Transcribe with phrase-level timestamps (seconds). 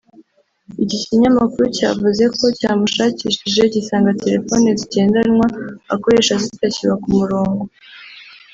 [0.83, 5.45] iki kinyamakuru cyavuze ko cyamushakishije gisanga telefone zigendanwa
[5.93, 7.63] akoresha zitakiba ku murongo